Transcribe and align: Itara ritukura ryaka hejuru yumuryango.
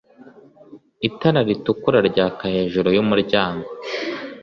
Itara 1.07 1.39
ritukura 1.47 1.99
ryaka 2.09 2.43
hejuru 2.55 2.87
yumuryango. 2.95 3.67